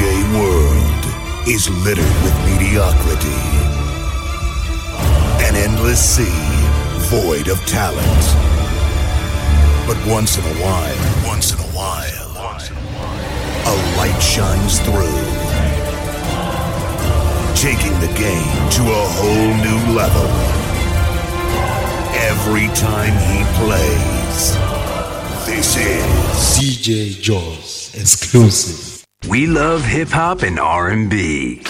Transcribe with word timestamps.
World 0.00 1.04
is 1.46 1.68
littered 1.84 2.14
with 2.22 2.34
mediocrity. 2.46 3.42
An 5.44 5.56
endless 5.56 6.00
sea 6.00 6.40
void 7.10 7.48
of 7.48 7.58
talent. 7.66 8.24
But 9.86 9.98
once 10.06 10.38
in 10.38 10.44
a 10.44 10.54
while, 10.62 11.26
once 11.26 11.52
in 11.52 11.58
a 11.58 11.70
while, 11.76 12.30
a 13.66 13.74
light 13.98 14.18
shines 14.22 14.78
through, 14.80 15.20
taking 17.54 17.92
the 18.00 18.12
game 18.16 18.70
to 18.70 18.82
a 18.82 19.04
whole 19.18 19.52
new 19.66 19.94
level. 19.94 20.30
Every 22.30 22.68
time 22.68 23.12
he 23.28 23.44
plays, 23.58 24.54
this 25.44 25.76
is 25.76 26.56
DJ 26.56 27.20
Joss 27.20 27.94
exclusive. 27.94 28.89
We 29.28 29.46
love 29.46 29.84
hip 29.84 30.08
hop 30.08 30.42
and 30.42 30.58
R&B. 30.58 31.60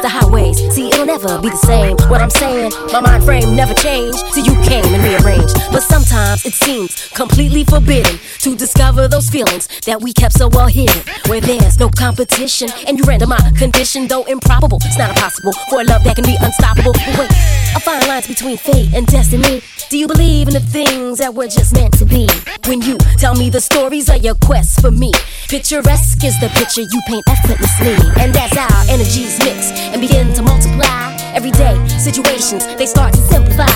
To 0.00 0.08
highways. 0.08 0.58
See, 0.74 0.90
never 1.16 1.40
be 1.40 1.48
the 1.48 1.56
same. 1.56 1.96
What 2.10 2.20
I'm 2.20 2.30
saying, 2.30 2.72
my 2.92 3.00
mind 3.00 3.24
frame 3.24 3.56
never 3.56 3.74
changed 3.74 4.18
till 4.34 4.44
you 4.44 4.54
came 4.62 4.84
and 4.84 5.02
rearranged. 5.02 5.54
But 5.72 5.82
sometimes 5.82 6.44
it 6.44 6.52
seems 6.52 7.08
completely 7.14 7.64
forbidden 7.64 8.18
to 8.40 8.56
discover 8.56 9.08
those 9.08 9.30
feelings 9.30 9.68
that 9.86 10.00
we 10.00 10.12
kept 10.12 10.34
so 10.36 10.48
well 10.48 10.66
hidden. 10.66 11.02
Where 11.26 11.40
there's 11.40 11.78
no 11.78 11.88
competition, 11.88 12.68
and 12.86 12.98
you 12.98 13.04
render 13.04 13.26
my 13.26 13.40
condition, 13.56 14.08
though 14.08 14.24
improbable. 14.24 14.78
It's 14.84 14.98
not 14.98 15.10
impossible 15.10 15.52
for 15.70 15.80
a 15.80 15.84
love 15.84 16.04
that 16.04 16.16
can 16.16 16.24
be 16.24 16.36
unstoppable. 16.40 16.92
But 16.92 17.18
wait, 17.18 17.32
I 17.74 17.80
find 17.80 18.06
lines 18.06 18.26
between 18.26 18.56
fate 18.56 18.92
and 18.94 19.06
destiny. 19.06 19.62
Do 19.88 19.98
you 19.98 20.08
believe 20.08 20.48
in 20.48 20.54
the 20.54 20.60
things 20.60 21.18
that 21.18 21.32
were 21.34 21.48
just 21.48 21.72
meant 21.74 21.96
to 21.98 22.04
be? 22.04 22.28
When 22.66 22.82
you 22.82 22.98
tell 23.18 23.34
me 23.34 23.50
the 23.50 23.60
stories 23.60 24.08
of 24.08 24.22
your 24.22 24.34
quest 24.44 24.80
for 24.80 24.90
me, 24.90 25.12
picturesque 25.48 26.24
is 26.24 26.38
the 26.40 26.48
picture 26.48 26.82
you 26.82 27.00
paint 27.06 27.24
effortlessly. 27.28 27.96
And 28.20 28.36
as 28.36 28.52
our 28.56 28.82
energies 28.90 29.38
mix 29.38 29.70
and 29.94 30.00
begin 30.00 30.34
to 30.34 30.42
multiply, 30.42 31.05
everyday 31.34 31.76
situations 31.98 32.66
they 32.76 32.86
start 32.86 33.12
to 33.14 33.20
simplify. 33.20 33.66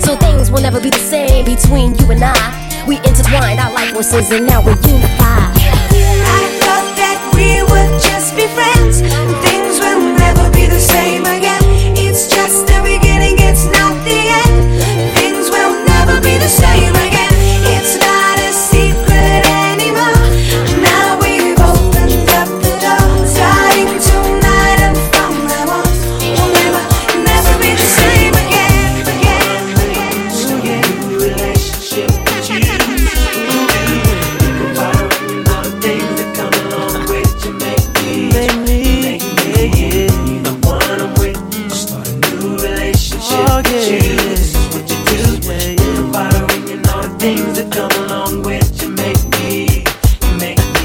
So 0.00 0.16
things 0.16 0.50
will 0.50 0.62
never 0.62 0.80
be 0.80 0.90
the 0.90 0.98
same 0.98 1.44
between 1.44 1.94
you 1.98 2.10
and 2.10 2.22
I. 2.22 2.84
We 2.86 2.96
intertwined 2.98 3.60
our 3.60 3.72
life 3.72 3.92
forces 3.92 4.30
and 4.30 4.46
now 4.46 4.60
we're 4.64 4.80
unified. 4.88 5.52
I 5.58 6.44
thought 6.62 6.88
that 6.96 7.18
we 7.34 7.62
would 7.68 7.92
just 8.00 8.34
be 8.36 8.46
friends. 8.56 9.00
Things 9.44 9.80
will 9.80 10.16
never 10.16 10.50
be 10.52 10.66
the 10.66 10.80
same 10.80 11.37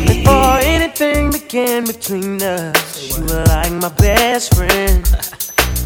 Before 0.05 0.57
anything 0.59 1.31
began 1.31 1.85
between 1.85 2.41
us, 2.43 3.17
you 3.17 3.23
were 3.23 3.45
like 3.45 3.71
my 3.71 3.87
best 3.87 4.53
friend. 4.53 5.05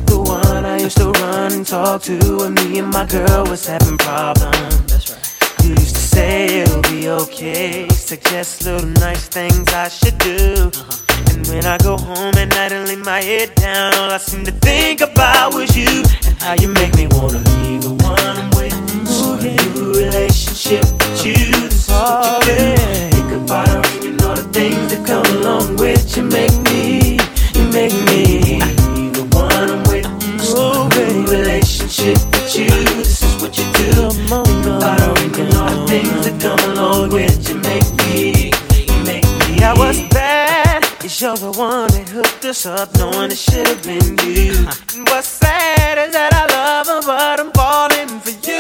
The 0.07 0.17
one 0.17 0.65
I 0.65 0.79
used 0.79 0.97
to 0.97 1.11
run 1.11 1.51
and 1.51 1.67
talk 1.67 2.01
to 2.03 2.17
when 2.37 2.55
me 2.55 2.79
and 2.79 2.89
my 2.89 3.05
girl 3.05 3.45
was 3.45 3.67
having 3.67 3.99
problems. 3.99 4.81
That's 4.87 5.11
right. 5.11 5.63
You 5.63 5.69
used 5.69 5.95
to 5.95 6.01
say 6.01 6.61
it'll 6.61 6.81
be 6.81 7.07
okay, 7.09 7.87
suggest 7.89 8.65
little 8.65 8.89
nice 8.89 9.27
things 9.27 9.71
I 9.71 9.89
should 9.89 10.17
do. 10.17 10.71
Uh-huh. 10.73 11.06
And 11.33 11.47
when 11.47 11.65
I 11.65 11.77
go 11.77 11.97
home 11.97 12.36
at 12.36 12.50
night 12.50 12.71
and 12.71 12.88
lay 12.88 12.95
my 12.95 13.21
head 13.21 13.55
down, 13.55 13.93
all 13.95 14.12
I 14.12 14.17
seem 14.17 14.45
to 14.45 14.51
think 14.51 15.01
about 15.01 15.53
was 15.53 15.75
you 15.75 16.03
and 16.25 16.36
how 16.41 16.53
you 16.55 16.69
make 16.69 16.95
me 16.95 17.07
wanna 17.07 17.39
leave 17.39 17.81
the 17.83 17.93
one 18.03 18.19
I'm 18.19 18.50
with. 18.51 18.74
Start 19.07 19.43
a 19.43 19.55
new 19.74 19.93
relationship 19.93 20.83
with 20.83 21.25
you. 21.25 21.33
This 21.33 21.88
is 21.88 21.89
what 21.89 22.45
you 22.47 22.53
do. 22.53 22.74
Oh, 22.74 23.09
think 23.12 23.31
about 23.31 23.67
her 23.67 24.07
and 24.07 24.21
all 24.21 24.36
the 24.36 24.43
things 24.51 24.93
that 24.93 25.05
come 25.05 25.25
along 25.38 25.77
with 25.77 26.17
you. 26.17 26.24
Make 26.24 26.66
Cause 41.38 41.44
you're 41.44 41.53
the 41.53 41.60
one 41.60 41.88
that 41.89 42.10
hooked 42.10 42.46
us 42.46 42.65
up, 42.65 42.89
knowing 42.98 43.29
it 43.29 43.38
should 43.38 43.67
have 43.67 43.84
been 43.84 44.17
you. 44.25 44.58
And 44.98 45.08
what's 45.10 45.27
sad 45.27 46.00
is 46.00 46.13
that 46.13 46.34
I 46.34 46.50
love 46.50 46.88
her, 46.88 47.01
but 47.06 47.39
I'm 47.39 47.51
falling 47.53 48.10
for 48.25 48.34
you. 48.41 48.58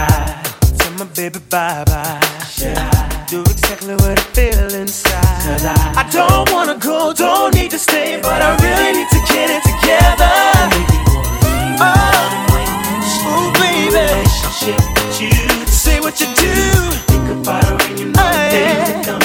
I 0.00 0.42
tell 0.76 0.92
my 0.98 1.04
baby 1.14 1.38
bye 1.48 1.84
bye. 1.86 2.18
I 2.18 3.26
do 3.30 3.42
exactly 3.42 3.94
what 3.94 4.18
I 4.18 4.22
feel 4.34 4.74
inside. 4.74 5.62
I 5.70 6.02
I 6.02 6.10
don't 6.10 6.50
wanna 6.50 6.78
go, 6.78 7.12
don't 7.12 7.54
need 7.54 7.70
to 7.70 7.78
stay, 7.78 8.18
but 8.20 8.42
I 8.42 8.58
really 8.58 8.98
need 8.98 9.10
to 9.14 9.22
get 9.30 9.54
it 9.54 9.62
together. 9.62 10.34
Oh, 11.78 12.50
ooh, 13.30 13.52
baby. 13.62 14.26
Say 15.70 16.00
what 16.00 16.18
you 16.18 16.26
do. 16.34 16.90
Think 17.06 17.28
about 17.38 17.62
her 17.64 17.78
and 17.86 17.98
you 18.00 18.06
know 18.10 18.48
things 18.50 19.06
come 19.06 19.21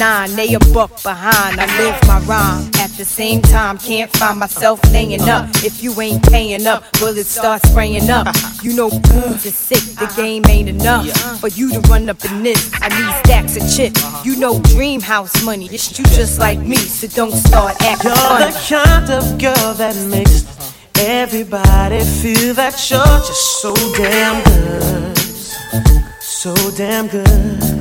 nine, 0.00 0.34
they 0.34 0.54
a 0.54 0.58
buck 0.72 1.02
behind. 1.02 1.60
I 1.60 1.66
live 1.78 2.00
my 2.08 2.18
rhyme. 2.20 2.70
At 2.80 2.90
the 2.96 3.04
same 3.04 3.42
time, 3.42 3.76
can't 3.76 4.10
find 4.16 4.40
myself 4.40 4.80
laying 4.92 5.20
up. 5.28 5.48
If 5.62 5.82
you 5.82 5.92
ain't 6.00 6.22
paying 6.28 6.66
up, 6.66 6.84
bullets 6.98 7.28
start 7.28 7.60
spraying 7.62 8.08
up. 8.08 8.34
You 8.62 8.74
know, 8.74 8.88
booms 8.88 9.44
is 9.44 9.56
sick. 9.56 9.84
The 10.00 10.10
game 10.16 10.42
ain't 10.48 10.70
enough 10.70 11.06
for 11.38 11.48
you 11.48 11.70
to 11.74 11.80
run 11.80 12.08
up 12.08 12.24
in 12.24 12.42
this. 12.42 12.70
I 12.80 12.88
need 12.88 13.26
stacks 13.26 13.56
of 13.56 13.76
chips. 13.76 14.02
You 14.24 14.36
know, 14.36 14.58
dream 14.74 15.02
house 15.02 15.44
money. 15.44 15.66
It's 15.66 15.98
you 15.98 16.04
just 16.06 16.38
like 16.38 16.58
me, 16.58 16.76
so 16.76 17.06
don't 17.08 17.32
start 17.32 17.76
acting 17.82 18.10
You're 18.10 18.16
funny. 18.16 18.52
the 18.52 18.58
kind 18.68 19.10
of 19.10 19.38
girl 19.38 19.74
that 19.74 19.96
makes 20.08 20.46
everybody 20.98 22.00
feel 22.04 22.54
that 22.54 22.74
you're 22.90 23.20
just 23.28 23.60
so 23.60 23.74
damn 23.96 24.42
good. 24.44 25.18
So 26.22 26.54
damn 26.74 27.06
good. 27.08 27.79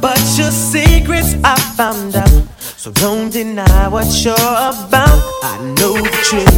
But 0.00 0.18
your 0.38 0.50
secrets 0.50 1.34
I 1.44 1.56
found 1.76 2.16
out. 2.16 2.44
So 2.58 2.90
don't 2.90 3.30
deny 3.30 3.88
what 3.88 4.06
you're 4.24 4.34
about. 4.34 5.20
I 5.42 5.58
know 5.76 5.94
the 5.94 6.10
truth. 6.24 6.50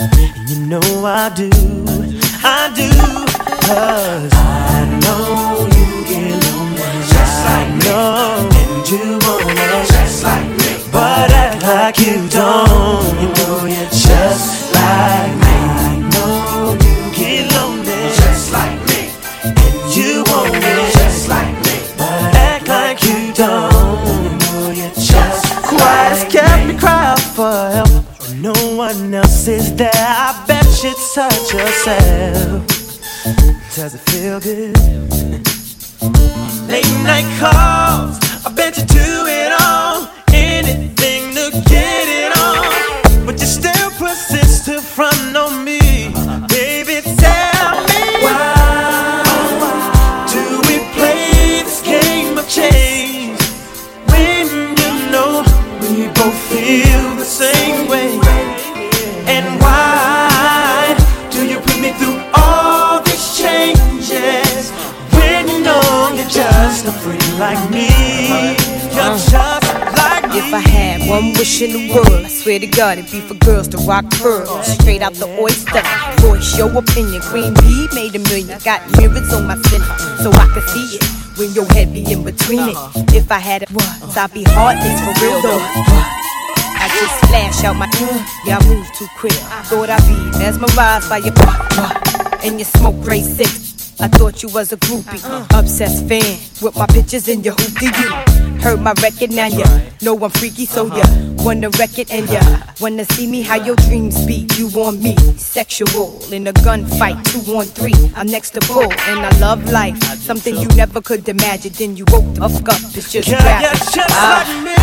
And 0.00 0.50
you 0.50 0.66
know 0.66 1.04
I 1.04 1.28
do. 1.34 1.50
I 2.42 2.72
do. 2.74 2.90
Cause 3.66 4.32
I 4.34 4.84
know 5.02 5.68
you 5.76 5.86
get 6.08 6.34
lonely. 6.50 6.82
Just 7.06 7.36
like 7.46 7.70
me. 7.78 7.90
And 8.62 8.90
you 8.90 9.18
want 9.22 9.46
it. 9.46 9.86
Just 9.88 10.24
like 10.24 10.48
me. 10.48 10.90
But 10.90 11.30
act 11.30 11.62
like 11.62 11.98
you 12.00 12.28
don't. 12.28 13.06
You 13.20 13.28
know 13.36 13.66
you're 13.66 13.75
touch 31.16 31.54
yourself. 31.54 32.66
Does 33.74 33.94
it 33.94 34.02
feel 34.10 34.38
good? 34.38 34.76
Late 36.68 36.92
night 37.04 37.24
calls, 37.40 38.18
one 71.08 71.32
wish 71.34 71.62
in 71.62 71.72
the 71.72 71.94
world, 71.94 72.24
I 72.24 72.28
swear 72.28 72.58
to 72.58 72.66
God, 72.66 72.98
it'd 72.98 73.10
be 73.10 73.20
for 73.20 73.34
girls 73.34 73.68
to 73.68 73.78
rock 73.78 74.04
pearls 74.10 74.66
straight 74.66 75.02
out 75.02 75.14
the 75.14 75.28
oyster. 75.40 75.82
Voice 76.20 76.56
your 76.58 76.70
opinion. 76.76 77.22
Queen 77.22 77.54
B 77.54 77.88
made 77.94 78.14
a 78.14 78.18
million. 78.18 78.58
Got 78.64 78.82
mirrors 78.98 79.32
on 79.32 79.46
my 79.46 79.56
center 79.68 79.86
so 80.22 80.30
I 80.32 80.46
can 80.52 80.62
see 80.68 80.96
it 80.96 81.04
when 81.38 81.52
your 81.52 81.66
head 81.72 81.92
be 81.92 82.10
in 82.10 82.24
between 82.24 82.70
it. 82.70 82.76
If 83.14 83.30
I 83.30 83.38
had 83.38 83.62
it 83.62 83.70
I'd 84.16 84.32
be 84.32 84.44
heartless 84.44 84.98
for 85.00 85.14
real 85.24 85.40
though. 85.42 85.62
I 86.78 86.88
just 87.00 87.16
flash 87.26 87.64
out 87.64 87.76
my 87.76 87.86
y'all 88.44 88.64
move 88.68 88.86
too 88.94 89.06
quick. 89.16 89.32
Thought 89.68 89.90
I'd 89.90 90.06
be 90.08 90.38
mesmerized 90.38 91.08
by 91.08 91.18
your 91.18 91.34
and 92.42 92.58
your 92.58 92.66
smoke 92.66 93.00
gray 93.02 93.22
six. 93.22 93.65
I 93.98 94.08
thought 94.08 94.42
you 94.42 94.50
was 94.50 94.72
a 94.72 94.76
groupie, 94.76 95.24
uh-huh. 95.24 95.58
obsessed 95.58 96.06
fan 96.06 96.38
with 96.60 96.76
my 96.76 96.86
pictures 96.86 97.28
in 97.28 97.42
your 97.42 97.54
hoopty 97.54 97.88
you? 97.96 98.60
Heard 98.60 98.80
my 98.82 98.92
record 99.02 99.30
now 99.32 99.46
you 99.46 99.64
know 100.02 100.18
I'm 100.22 100.30
freaky 100.30 100.66
so 100.66 100.86
uh-huh. 100.86 100.96
you 100.98 101.44
wanna 101.44 101.70
wreck 101.78 101.98
it 101.98 102.10
and 102.10 102.28
you 102.28 102.36
uh-huh. 102.36 102.72
wanna 102.80 103.06
see 103.06 103.26
me 103.26 103.40
how 103.40 103.56
your 103.56 103.76
dreams 103.76 104.26
be? 104.26 104.46
You 104.56 104.68
want 104.68 105.00
me 105.00 105.16
sexual 105.38 106.20
in 106.30 106.46
a 106.46 106.52
gunfight 106.52 107.24
two 107.24 107.40
on 107.56 107.64
three 107.64 108.12
I'm 108.14 108.26
next 108.26 108.50
to 108.50 108.60
bull 108.66 108.82
and 108.82 109.20
I 109.20 109.38
love 109.38 109.64
life. 109.70 110.02
Something 110.02 110.56
you 110.56 110.68
never 110.76 111.00
could 111.00 111.26
imagine 111.28 111.72
then 111.72 111.96
you 111.96 112.04
woke 112.08 112.34
the 112.34 112.48
fuck 112.48 112.68
up 112.68 112.80
it's 112.94 113.10
just 113.10 113.28
yeah, 113.28 113.44
rap. 113.44 113.62
yeah, 113.62 113.72
just 113.72 114.10
ah. 114.10 114.44
like 114.46 114.64
me 114.64 114.76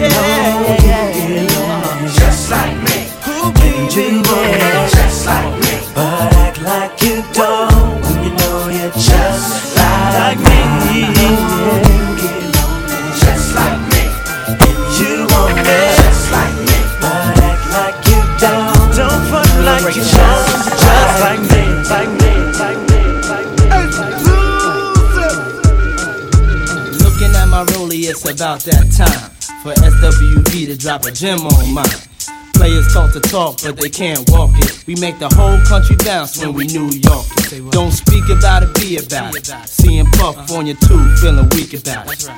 yeah, 0.00 0.76
yeah, 0.84 1.16
yeah, 1.24 2.08
just 2.14 2.50
like 2.50 2.76
me. 2.76 3.08
Who 3.24 3.52
can 3.52 3.84
you 3.96 4.22
just 4.22 5.26
like 5.26 5.60
me. 5.60 5.92
But 5.94 6.32
act 6.34 6.60
like 6.62 7.02
you 7.02 7.22
don't 7.32 7.69
you 8.80 8.90
just 8.92 9.76
like 9.76 10.38
me. 10.38 10.60
Just 13.20 13.54
like 13.54 13.80
me. 13.92 14.02
You 14.96 15.26
want 15.28 15.56
me 15.56 15.80
just 16.00 16.32
like 16.32 16.56
me. 16.68 16.78
But 17.00 17.38
act 17.44 17.64
like 17.76 17.98
you 18.08 18.20
don't. 18.40 18.96
Don't 18.96 19.22
front 19.28 19.54
like 19.68 19.94
you 19.94 20.02
don't. 20.02 20.64
Just 20.80 21.20
like 21.20 21.42
me. 21.52 21.64
Like 21.92 22.12
me. 22.20 22.32
Like 22.62 22.80
me. 22.88 23.00
Looking 27.04 27.32
at 27.36 27.48
my 27.48 27.64
rollie, 27.72 28.08
it's 28.08 28.24
about 28.28 28.60
that 28.60 28.86
time 28.96 29.30
for 29.62 29.72
SWV 29.74 30.66
to 30.66 30.76
drop 30.76 31.04
a 31.04 31.10
gem 31.10 31.40
on 31.40 31.74
mine. 31.74 32.09
Players 32.70 32.92
talk 32.94 33.10
to 33.10 33.18
talk, 33.20 33.58
but 33.64 33.76
they 33.78 33.90
can't 33.90 34.30
walk 34.30 34.50
it. 34.54 34.86
We 34.86 34.94
make 34.94 35.18
the 35.18 35.28
whole 35.28 35.58
country 35.66 35.96
bounce 35.96 36.38
when 36.38 36.54
we 36.54 36.66
New 36.68 36.86
York 36.86 37.26
it. 37.50 37.72
Don't 37.72 37.90
speak 37.90 38.22
about 38.30 38.62
it, 38.62 38.72
be 38.74 38.96
about 38.96 39.34
it. 39.34 39.46
Seeing 39.66 40.06
Puff 40.06 40.52
on 40.52 40.66
your 40.66 40.76
tube, 40.76 41.18
feeling 41.18 41.48
weak 41.50 41.74
about 41.74 42.06
it. 42.06 42.30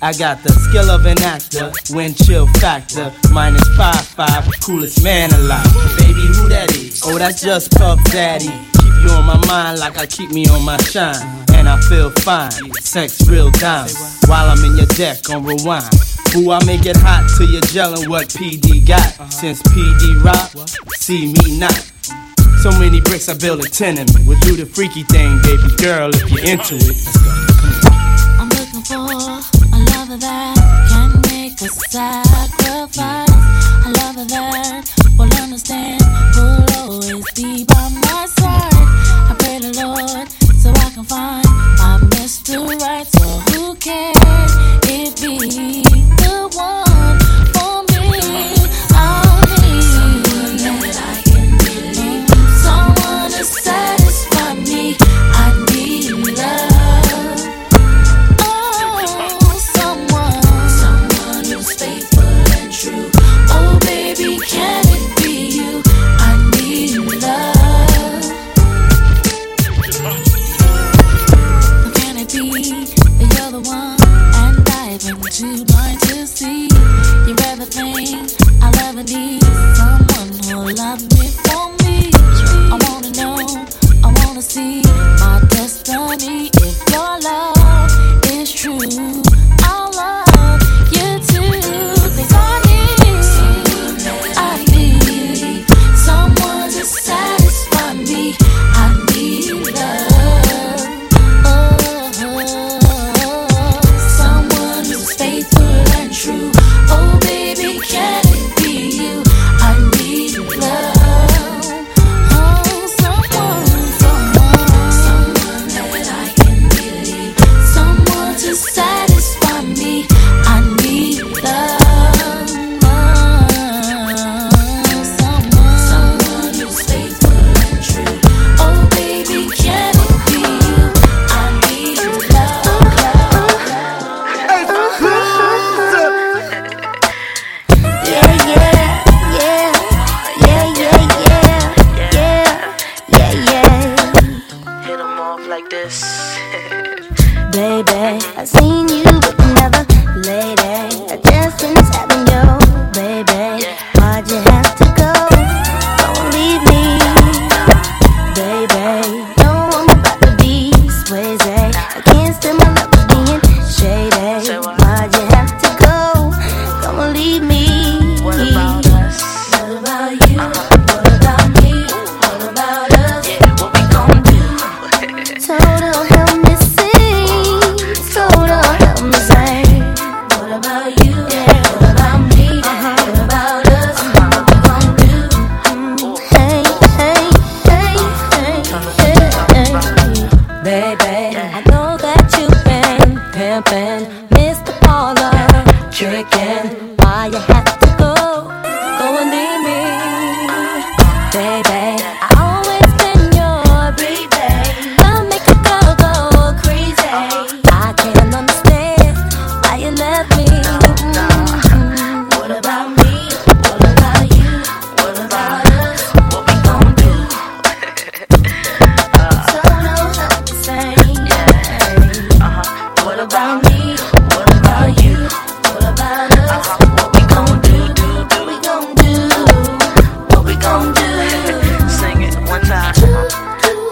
I 0.00 0.14
got 0.14 0.42
the 0.42 0.48
skill 0.64 0.88
of 0.88 1.04
an 1.04 1.20
actor, 1.20 1.70
wind 1.94 2.16
chill 2.16 2.46
factor, 2.56 3.12
minus 3.34 3.68
five 3.76 4.00
five, 4.00 4.48
coolest 4.62 5.04
man 5.04 5.30
alive. 5.34 5.68
Baby, 5.98 6.24
who 6.32 6.48
that 6.48 6.74
is? 6.74 7.02
Oh, 7.04 7.18
that's 7.18 7.42
just 7.42 7.70
Puff 7.76 8.02
Daddy. 8.04 8.48
Keep 8.80 8.94
you 9.04 9.10
on 9.12 9.26
my 9.26 9.44
mind 9.46 9.78
like 9.78 9.98
I 9.98 10.06
keep 10.06 10.30
me 10.30 10.48
on 10.48 10.64
my 10.64 10.78
shine, 10.88 11.20
and 11.52 11.68
I 11.68 11.78
feel 11.82 12.08
fine. 12.24 12.72
Sex 12.80 13.28
real 13.28 13.50
dimes 13.50 14.24
while 14.24 14.48
I'm 14.48 14.64
in 14.64 14.78
your 14.78 14.86
deck 14.96 15.28
on 15.28 15.44
rewind. 15.44 16.09
Who 16.32 16.52
I 16.52 16.64
make 16.64 16.86
it 16.86 16.96
hot 16.96 17.28
till 17.36 17.50
you're 17.50 17.60
gelling 17.62 18.08
what 18.08 18.28
PD 18.28 18.86
got. 18.86 19.32
Since 19.32 19.62
PD 19.62 20.22
rock, 20.22 20.52
see 20.96 21.26
me 21.26 21.58
not. 21.58 21.74
So 22.62 22.70
many 22.78 23.00
bricks 23.00 23.28
I 23.28 23.36
build 23.36 23.60
a 23.64 23.68
tenement. 23.68 24.12
We'll 24.26 24.38
do 24.40 24.54
the 24.54 24.64
freaky 24.64 25.02
thing, 25.02 25.42
baby 25.42 25.74
girl, 25.82 26.10
if 26.14 26.30
you're 26.30 26.44
into 26.46 26.76
it. 26.76 26.96
I'm 28.38 28.48
looking 28.48 28.82
for 28.82 28.94
a 29.74 29.78
lover 29.90 30.18
that 30.18 30.54
can 30.88 31.20
make 31.32 31.60
a 31.62 31.68
sacrifice. 31.68 32.29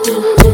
Catching 0.08 0.47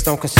bricks 0.00 0.02
don't 0.02 0.20
concern 0.20 0.39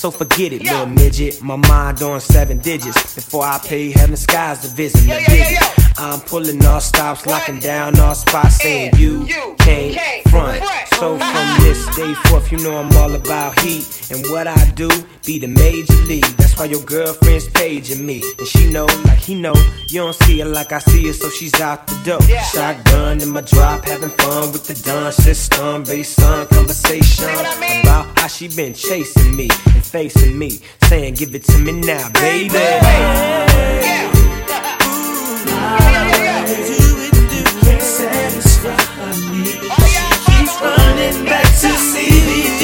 So 0.00 0.10
forget 0.10 0.54
it, 0.54 0.62
little 0.62 0.86
midget. 0.86 1.42
My 1.42 1.56
mind 1.56 2.00
on 2.00 2.22
seven 2.22 2.56
digits. 2.56 3.14
Before 3.14 3.44
I 3.44 3.58
pay 3.58 3.90
heaven 3.90 4.16
skies 4.16 4.62
to 4.62 4.68
visit 4.68 5.06
me. 5.06 5.58
I'm 5.98 6.20
pulling 6.20 6.64
all 6.64 6.80
stops, 6.80 7.26
locking 7.26 7.58
down 7.58 8.00
all 8.00 8.14
spots, 8.14 8.56
saying 8.56 8.92
you 8.96 9.26
you 9.26 9.54
can't 9.58 10.26
front. 10.30 10.62
So 10.94 11.18
from 11.18 11.62
this 11.62 11.84
day 11.96 12.14
forth, 12.28 12.50
you 12.50 12.56
know 12.58 12.78
I'm 12.78 12.90
all 12.96 13.14
about 13.14 13.58
heat. 13.60 14.10
And 14.10 14.24
what 14.28 14.46
I 14.46 14.70
do, 14.70 14.88
be 15.26 15.38
the 15.38 15.48
major 15.48 15.92
league. 16.08 16.24
That's 16.38 16.58
why 16.58 16.64
your 16.64 16.82
girlfriend's 16.82 17.48
paging 17.50 18.04
me. 18.06 18.22
And 18.38 18.46
she 18.46 18.70
know, 18.70 18.86
like 19.04 19.18
he 19.18 19.34
know, 19.34 19.54
you 19.88 20.00
don't 20.00 20.14
see 20.14 20.40
her 20.40 20.46
like 20.46 20.72
I 20.72 20.78
see 20.78 21.06
her, 21.08 21.12
so 21.12 21.28
she's 21.28 21.60
out 21.60 21.86
the 21.86 21.96
door. 22.04 22.20
Shotgun 22.52 23.20
in 23.20 23.28
my 23.28 23.42
drop, 23.42 23.84
having 23.84 24.10
fun 24.10 24.52
with 24.52 24.66
the 24.66 24.74
dun 24.82 25.12
system. 25.12 25.84
Based 25.84 26.20
on 26.22 26.46
conversation 26.46 27.28
about 27.82 28.18
how 28.18 28.26
she 28.28 28.48
been 28.48 28.72
chasing 28.72 29.36
me 29.36 29.48
and 29.66 29.84
facing 29.90 30.38
me. 30.38 30.60
Saying, 30.82 31.14
give 31.14 31.34
it 31.34 31.44
to 31.44 31.58
me 31.58 31.72
now, 31.72 32.08
baby. 32.12 32.54
Yeah. 32.54 34.12
Satisfy 37.80 38.76
me. 39.32 39.44
Keeps 40.26 40.60
running 40.62 41.24
back 41.24 41.44
to 41.44 41.70
see 41.90 42.10
me 42.28 42.59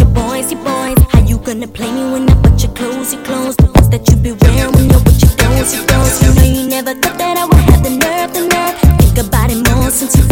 your 0.00 0.08
boys, 0.08 0.50
your 0.50 0.62
boys. 0.64 0.96
How 1.12 1.20
you 1.20 1.38
gonna 1.38 1.68
play 1.68 1.90
me 1.92 2.04
when 2.12 2.28
I 2.28 2.34
put 2.42 2.62
your 2.62 2.72
clothes, 2.72 3.12
your 3.12 3.22
clothes? 3.22 3.56
The 3.56 3.70
ones 3.76 3.88
that 3.90 4.08
you 4.08 4.16
be 4.16 4.32
wearing 4.32 4.72
when 4.72 4.88
you're 4.90 5.04
with 5.04 5.20
your 5.22 5.34
clothes, 5.36 5.74
your 5.76 5.84
clothes. 5.86 6.16
You 6.22 6.34
know 6.34 6.48
you 6.56 6.66
never 6.68 6.94
thought 6.94 7.18
that 7.18 7.36
I 7.36 7.44
would 7.44 7.64
have 7.70 7.82
the 7.84 7.92
nerve, 8.04 8.32
the 8.32 8.42
nerve. 8.48 8.76
Think 9.00 9.18
about 9.26 9.50
it 9.50 9.60
more 9.68 9.90
since 9.90 10.16
you 10.16 10.29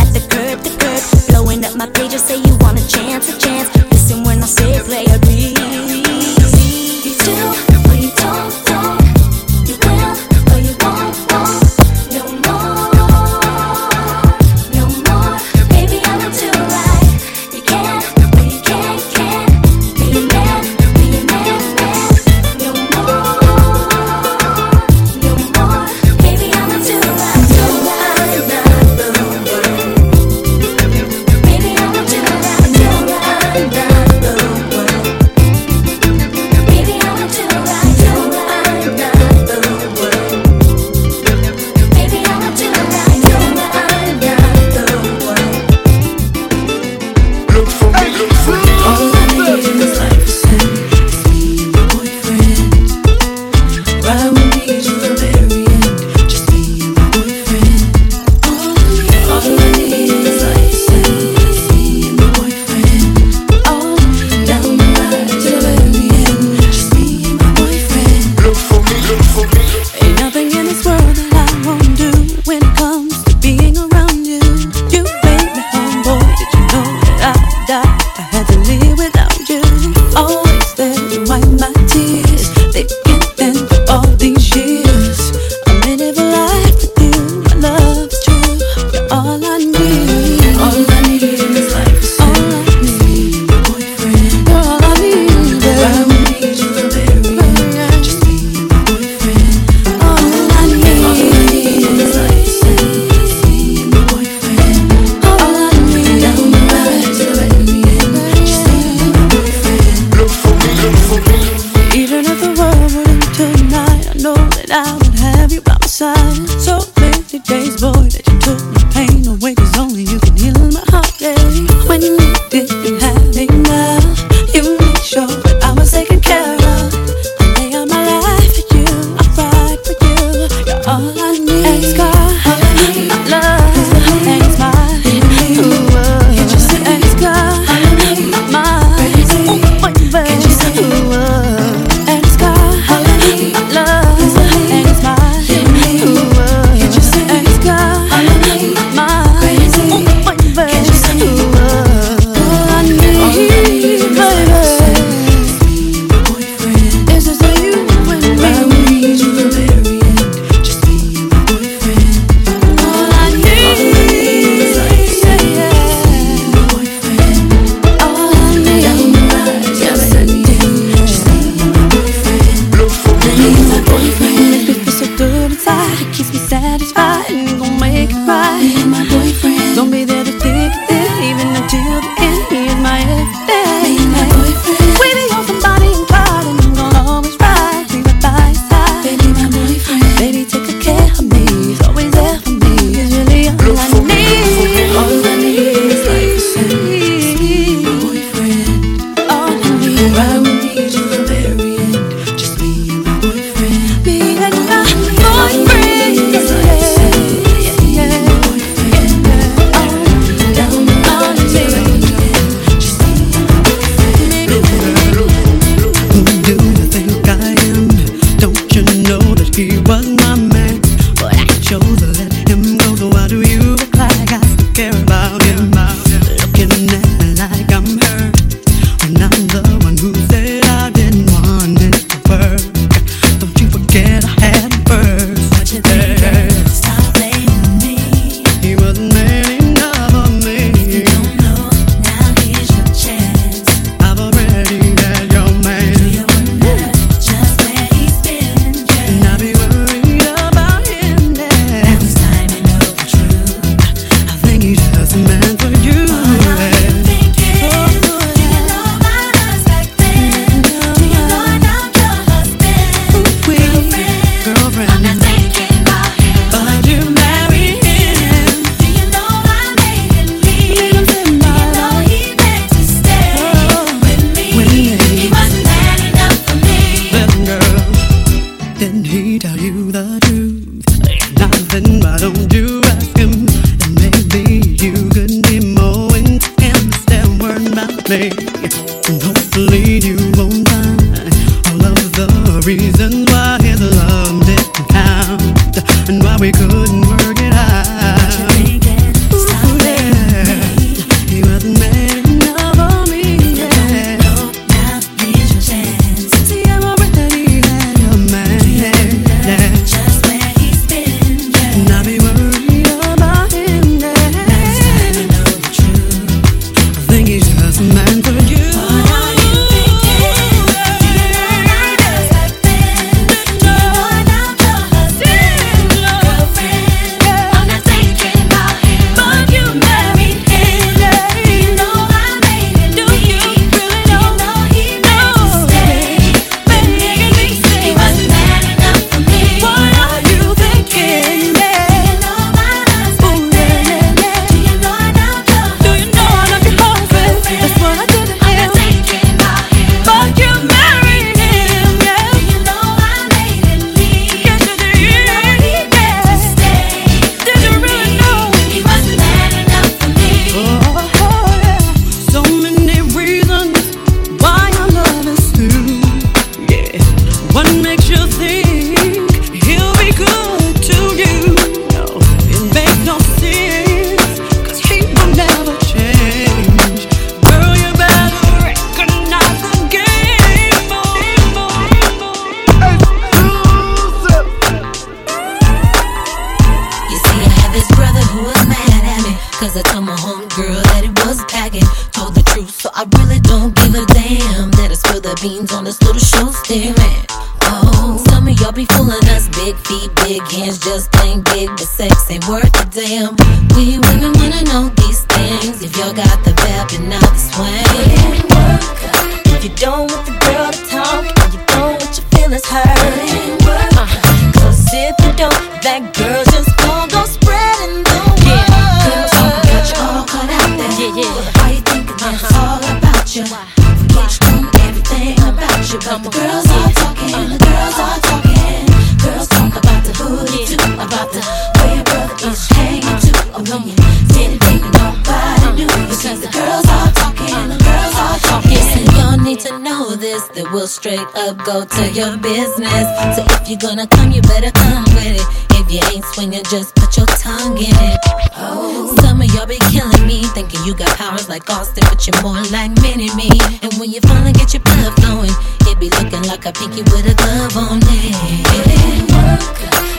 straight 441.09 441.37
up 441.37 441.57
go 441.65 441.85
to 441.85 442.13
your 442.13 442.37
business. 442.39 443.07
So 443.35 443.43
if 443.57 443.69
you're 443.69 443.79
gonna 443.79 444.07
come, 444.07 444.31
you 444.31 444.43
better 444.43 444.71
come 444.71 445.05
with 445.17 445.41
it. 445.41 445.47
If 445.81 445.91
you 445.91 446.01
ain't 446.13 446.25
swinging, 446.35 446.63
just 446.65 446.95
put 446.95 447.17
your 447.17 447.27
tongue 447.27 447.79
in 447.79 447.97
it. 447.97 448.21
Oh, 448.57 449.15
some 449.21 449.41
of 449.41 449.49
y'all 449.55 449.67
be 449.67 449.79
killing 449.89 450.27
me, 450.27 450.45
thinking 450.53 450.85
you 450.85 450.95
got 450.95 451.17
powers 451.17 451.49
like 451.49 451.69
Austin, 451.71 452.05
but 452.11 452.27
you're 452.27 452.41
more 452.43 452.61
like 452.71 452.91
Mini 453.01 453.33
Me. 453.37 453.49
And 453.83 453.93
when 453.95 454.11
you 454.11 454.21
finally 454.21 454.53
get 454.53 454.75
your 454.75 454.83
blood 454.83 455.15
flowing, 455.21 455.55
it 455.89 455.99
be 455.99 456.11
looking 456.11 456.43
like 456.45 456.67
a 456.67 456.73
pinky 456.73 457.03
with 457.09 457.25
a 457.25 457.35
glove 457.35 457.77
on 457.77 458.01
it. 458.03 458.37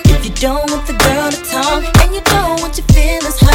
If 0.09 0.25
you 0.25 0.33
don't 0.41 0.69
want 0.71 0.87
the 0.87 0.93
girl 0.93 1.29
to 1.29 1.41
talk, 1.45 1.83
and 2.01 2.15
you 2.15 2.21
don't 2.21 2.61
want 2.61 2.77
your 2.77 2.87
feelings. 2.87 3.48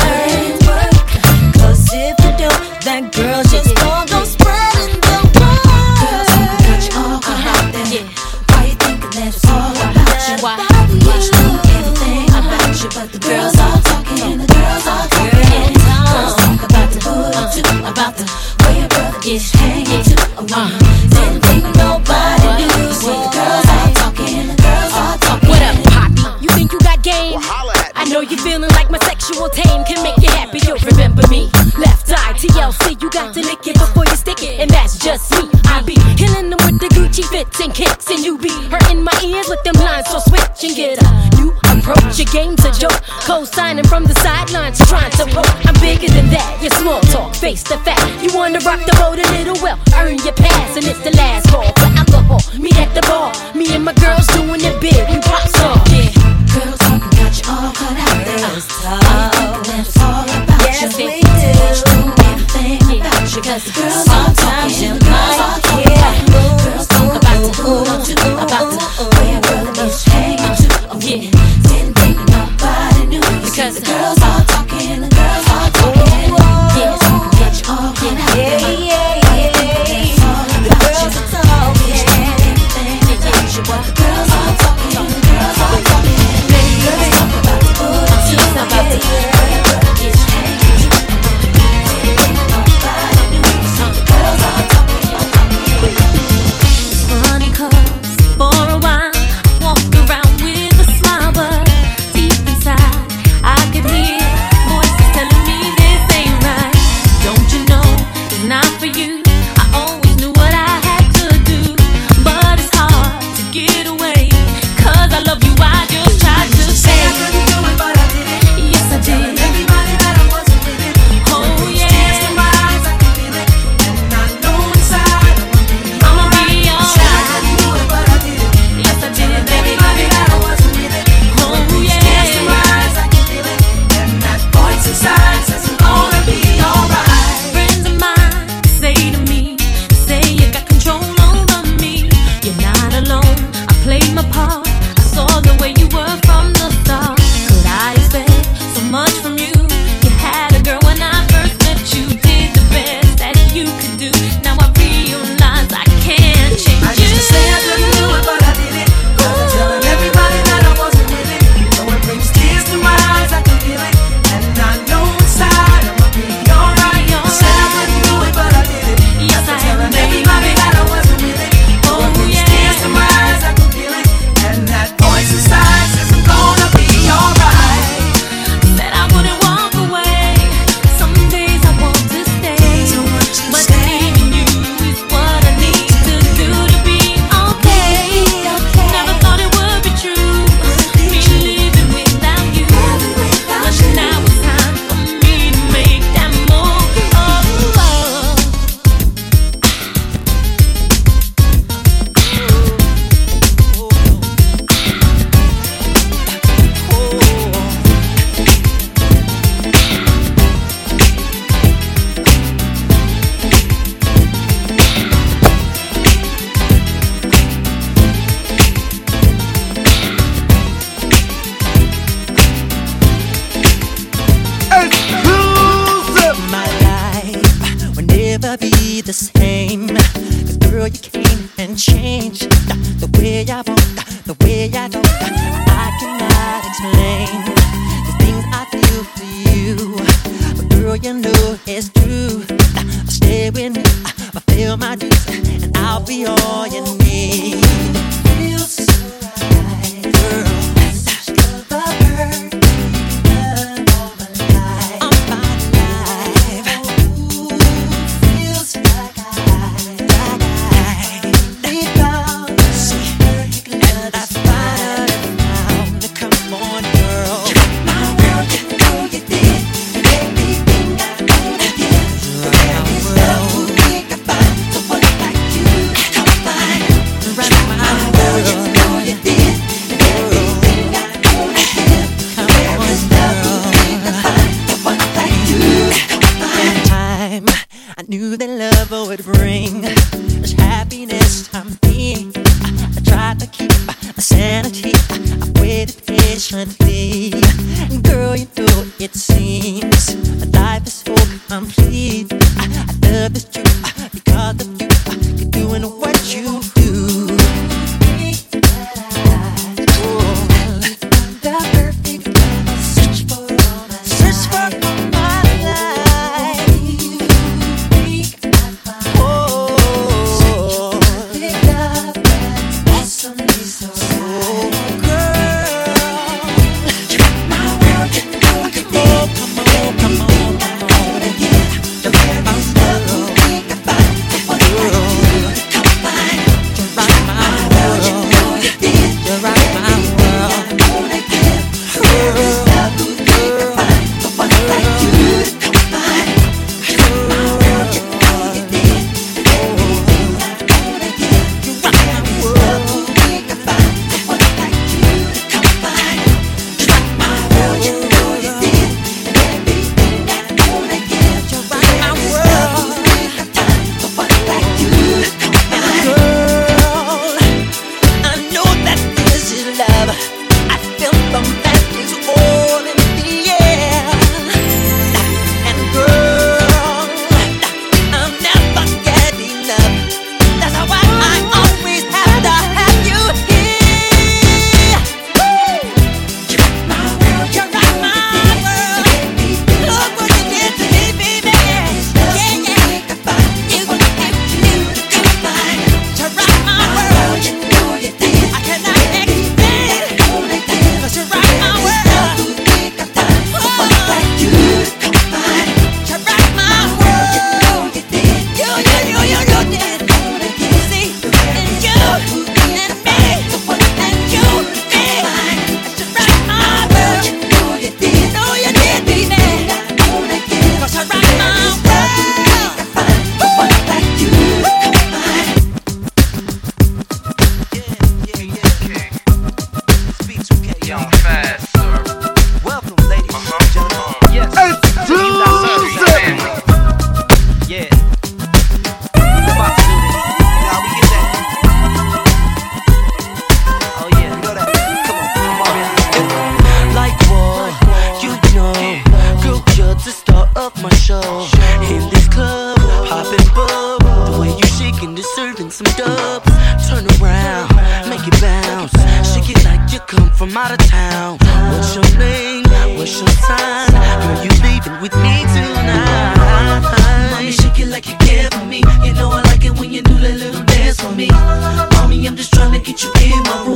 the 47.64 47.78
fact 47.78 47.93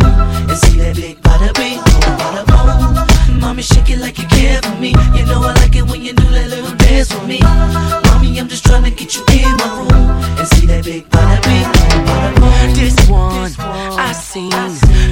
roll 0.00 0.50
and 0.50 0.58
see 0.58 0.78
that 0.78 0.96
big 0.96 1.20
bada 1.20 1.52
bing, 1.54 1.78
bada 2.20 2.42
boom. 2.46 3.40
Mommy, 3.40 3.62
shake 3.62 3.90
it 3.90 3.98
like 3.98 4.18
you 4.18 4.26
care 4.28 4.60
for 4.62 4.76
me. 4.76 4.90
You 5.14 5.24
know 5.26 5.42
I 5.42 5.54
like 5.54 5.74
it 5.76 5.82
when 5.82 6.02
you 6.02 6.12
do 6.12 6.24
that 6.30 6.48
little 6.48 6.74
dance 6.76 7.12
for 7.12 7.24
me. 7.26 7.40
Mommy, 7.40 8.38
I'm 8.38 8.48
just 8.48 8.64
trying 8.64 8.84
to 8.84 8.90
get 8.90 9.14
you 9.14 9.22
in 9.32 9.56
my 9.56 9.68
room 9.78 10.10
and 10.38 10.48
see 10.48 10.66
that 10.66 10.84
big 10.84 11.08
bada 11.10 11.38
bing, 11.46 11.68
bada 12.08 12.30
boom. 12.40 12.74
This 12.74 12.96
one 13.08 13.52
I 13.98 14.12
seen 14.12 14.50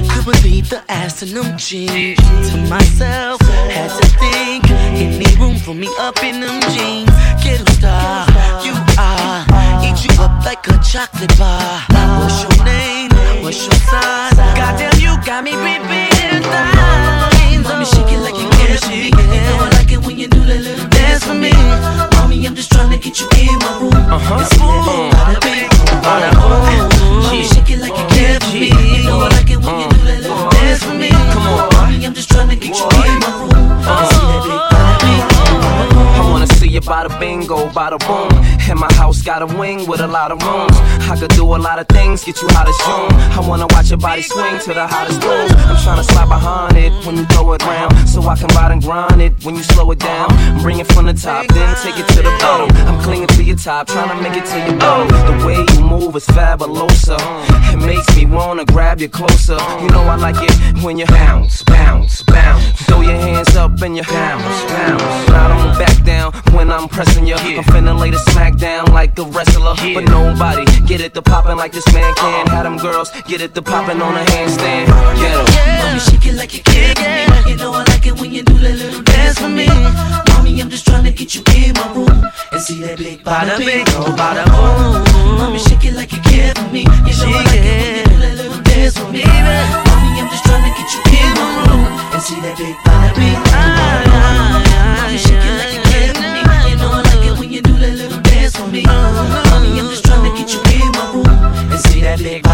could 0.09 0.25
believe 0.25 0.69
the 0.69 0.83
ass 0.89 1.23
in 1.23 1.33
them 1.33 1.57
jeans. 1.57 2.19
To 2.51 2.57
myself, 2.69 3.41
had 3.41 3.91
to 3.99 4.07
think 4.21 4.69
any 4.71 5.35
room 5.39 5.57
for 5.57 5.73
me 5.73 5.89
up 5.99 6.21
in 6.23 6.39
them 6.41 6.61
jeans. 6.73 7.09
Get 7.43 7.61
a 7.61 7.71
star, 7.73 8.25
ah, 8.29 8.63
you 8.65 8.73
are. 8.97 9.43
Eat 9.85 10.03
you 10.05 10.21
up 10.21 10.45
like 10.45 10.67
a 10.67 10.77
chocolate 10.83 11.37
bar. 11.37 11.81
What's 12.19 12.43
your 12.43 12.65
name? 12.65 13.16
what's 13.47 13.63
your 13.63 13.79
sign? 13.87 14.35
Goddamn, 14.59 14.99
you 14.99 15.15
got 15.23 15.41
me 15.41 15.55
repeating 15.55 16.43
times. 16.43 17.63
Let 17.63 17.79
me 17.79 17.85
shake 17.85 18.11
it 18.11 18.19
like 18.19 18.35
you 18.35 18.49
can 18.59 18.75
shake 18.75 19.15
it. 19.15 19.27
You 19.31 19.41
know 19.47 19.63
I 19.63 19.69
like 19.71 19.91
it 19.91 20.03
when 20.05 20.17
you 20.19 20.27
do 20.27 20.43
that 20.43 20.59
little 20.59 20.87
dance 20.89 21.23
for 21.23 21.33
me. 21.33 21.55
Mommy, 22.19 22.45
I'm 22.45 22.55
just 22.55 22.71
trying 22.71 22.91
to 22.91 22.99
get 22.99 23.15
you 23.21 23.27
in 23.39 23.55
my 23.63 23.71
room. 23.79 23.93
Uh-huh. 23.95 24.43
It's 24.43 24.51
full, 24.59 25.11
gotta 25.15 25.39
be 25.47 25.63
on 26.11 26.27
a 26.27 26.31
home. 26.35 26.91
She 27.31 27.47
shake 27.47 27.71
it 27.71 27.79
like 27.79 27.95
you 27.95 28.07
care 28.11 28.37
for 28.41 28.51
me. 28.51 28.67
You 28.67 29.07
know 29.07 29.23
I 29.23 29.29
like 29.31 29.49
it 29.49 29.63
when 29.63 29.79
you 29.79 29.87
do 29.95 29.99
that 30.03 30.19
little 30.27 30.35
uh-huh. 30.35 30.51
dance 30.51 30.83
for 30.83 30.93
me. 30.93 31.09
Come 31.31 31.47
on, 31.47 31.71
mommy, 31.71 32.05
I'm 32.05 32.13
just 32.13 32.29
trying 32.29 32.49
to 32.49 32.57
get 32.59 32.75
you 32.75 32.83
in 32.83 33.19
my 33.23 33.31
room. 33.47 33.71
Uh-huh. 33.87 34.67
I 36.19 36.29
wanna 36.29 36.47
see 36.47 36.67
you 36.67 36.81
by 36.81 37.07
the 37.07 37.15
bingo, 37.17 37.71
by 37.71 37.91
the 37.91 37.97
boom 38.03 38.46
and 38.69 38.79
my 38.79 38.91
house 38.93 39.21
got 39.21 39.41
a 39.41 39.45
wing 39.45 39.87
with 39.87 40.01
a 40.01 40.07
lot 40.07 40.29
of 40.31 40.43
rooms. 40.43 40.75
I 41.09 41.15
could 41.17 41.31
do 41.31 41.43
a 41.55 41.55
lot 41.55 41.79
of 41.79 41.87
things, 41.87 42.25
get 42.25 42.41
you 42.41 42.49
out 42.51 42.67
of 42.67 42.75
June. 42.83 43.11
I 43.31 43.39
wanna 43.47 43.65
watch 43.69 43.89
your 43.89 43.97
body 43.97 44.21
swing 44.21 44.59
to 44.59 44.73
the 44.73 44.85
hottest 44.85 45.21
tunes. 45.21 45.51
I'm 45.51 45.77
tryna 45.77 46.03
slide 46.03 46.27
behind 46.27 46.75
it 46.75 46.91
when 47.05 47.15
you 47.15 47.25
throw 47.27 47.53
it 47.53 47.63
round. 47.63 47.93
So 48.09 48.21
I 48.27 48.35
can 48.35 48.49
ride 48.49 48.71
and 48.73 48.81
grind 48.81 49.21
it 49.21 49.33
when 49.45 49.55
you 49.55 49.63
slow 49.63 49.89
it 49.91 49.99
down. 49.99 50.27
Bring 50.61 50.79
it 50.79 50.87
from 50.91 51.05
the 51.05 51.13
top, 51.13 51.47
then 51.47 51.75
take 51.81 51.97
it 51.97 52.07
to 52.09 52.21
the 52.21 52.33
bottom. 52.41 52.69
I'm 52.87 53.01
clinging 53.01 53.27
to 53.27 53.43
your 53.43 53.55
top, 53.55 53.87
trying 53.87 54.09
to 54.09 54.21
make 54.21 54.35
it 54.35 54.45
to 54.45 54.57
your 54.59 54.77
bottom. 54.77 55.07
The 55.07 55.45
way 55.45 55.63
you 55.73 55.81
move 55.81 56.15
is 56.17 56.25
fabulosa. 56.27 57.17
It 57.71 57.77
makes 57.77 58.13
me 58.17 58.25
wanna 58.25 58.65
grab 58.65 58.99
you 58.99 59.07
closer. 59.07 59.57
You 59.81 59.89
know 59.89 60.03
I 60.03 60.17
like 60.17 60.41
it 60.41 60.83
when 60.83 60.97
you 60.97 61.05
bounce, 61.05 61.63
bounce, 61.63 62.21
bounce. 62.23 62.81
Throw 62.83 62.99
your 62.99 63.15
hands 63.15 63.55
up 63.55 63.81
and 63.81 63.95
you 63.95 64.03
bounce, 64.03 64.63
bounce. 64.71 65.29
I 65.29 65.47
don't 65.47 65.79
back 65.79 66.03
down 66.03 66.33
when 66.53 66.69
I'm 66.69 66.89
pressing 66.89 67.25
you. 67.25 67.35
I'm 67.35 67.63
finna 67.63 67.97
lay 67.97 68.11
the 68.11 68.19
smack 68.31 68.56
down 68.57 68.91
like 68.91 69.17
a 69.19 69.23
wrestler. 69.23 69.75
But 69.93 70.05
nobody 70.05 70.65
get 70.85 71.01
it 71.01 71.13
to 71.13 71.21
poppin' 71.21 71.57
like 71.57 71.71
this 71.71 71.87
man 71.93 72.13
can. 72.15 72.47
Have 72.47 72.63
them 72.63 72.77
girls 72.77 73.11
get 73.27 73.41
it 73.41 73.53
to 73.55 73.61
poppin' 73.61 74.01
on 74.01 74.15
a 74.15 74.23
handstand. 74.31 74.87
Get 75.21 75.31
'em. 75.31 75.45
Mommy, 75.85 75.99
shake 75.99 76.25
it 76.25 76.35
like 76.35 76.53
you 76.53 76.63
care 76.63 76.95
for 76.95 77.01
me. 77.01 77.51
You 77.51 77.57
know 77.57 77.73
I 77.73 77.83
like 77.83 78.05
it 78.05 78.19
when 78.19 78.31
you 78.31 78.43
do 78.43 78.57
that 78.57 78.75
little 78.75 79.01
dance 79.01 79.39
for 79.39 79.49
me. 79.49 79.67
Mommy, 80.29 80.61
I'm 80.61 80.69
just 80.69 80.85
trying 80.85 81.05
to 81.05 81.11
get 81.11 81.35
you 81.35 81.41
in 81.55 81.73
my 81.73 81.87
room 81.93 82.29
and 82.51 82.61
see 82.61 82.81
that 82.81 82.97
big 82.97 83.23
bada 83.23 83.57
bing, 83.57 83.85
oh 83.95 84.11
bada 84.19 84.43
boom. 84.51 85.37
Mommy, 85.37 85.59
shake 85.59 85.85
it 85.85 85.93
like 85.93 86.11
you 86.11 86.21
care 86.21 86.53
for 86.55 86.67
me. 86.73 86.81
You 87.07 87.13
know 87.19 87.37
I 87.37 87.43
like 87.43 87.55
it 87.55 87.77
when 87.77 87.95
you 87.95 88.03
do 88.09 88.17
that 88.25 88.35
little 88.41 88.61
dance 88.63 88.97
for 88.97 89.09
me. 89.11 89.23
Mommy, 89.23 90.19
I'm 90.21 90.29
just 90.29 90.43
trying 90.43 90.65
to 90.65 90.71
get 90.77 90.87
you 90.93 91.01
in 91.19 91.29
my 91.39 91.47
room 91.67 91.85
and 92.13 92.21
see 92.21 92.39
that 92.41 92.57
big 92.57 92.75
bada 92.85 93.15
bing, 93.15 93.37
oh 93.37 93.76
and 102.19 102.46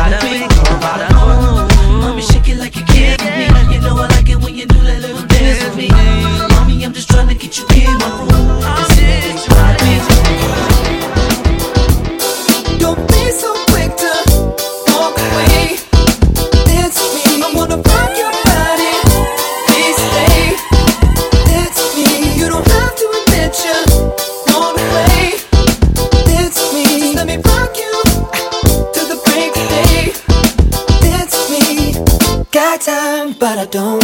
don't 33.74 34.03